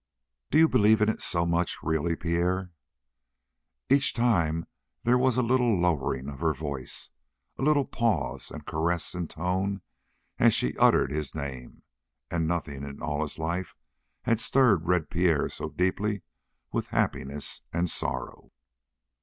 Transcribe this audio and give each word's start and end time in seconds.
"Do 0.49 0.57
you 0.57 0.67
believe 0.67 0.99
in 1.03 1.09
it 1.09 1.21
so 1.21 1.45
much 1.45 1.83
really 1.83 2.15
Pierre?" 2.15 2.71
Each 3.87 4.13
time 4.15 4.65
there 5.03 5.15
was 5.15 5.37
a 5.37 5.43
little 5.43 5.79
lowering 5.79 6.27
of 6.27 6.39
her 6.39 6.55
voice, 6.55 7.11
a 7.55 7.61
little 7.61 7.85
pause 7.85 8.49
and 8.49 8.65
caress 8.65 9.13
in 9.13 9.27
the 9.27 9.35
tone 9.35 9.83
as 10.39 10.55
she 10.55 10.75
uttered 10.77 11.11
his 11.11 11.35
name, 11.35 11.83
and 12.31 12.47
nothing 12.47 12.83
in 12.83 12.99
all 12.99 13.21
his 13.21 13.37
life 13.37 13.75
had 14.23 14.41
stirred 14.41 14.87
Red 14.87 15.11
Pierre 15.11 15.49
so 15.49 15.69
deeply 15.69 16.23
with 16.71 16.87
happiness 16.87 17.61
and 17.71 17.87
sorrow. 17.87 18.49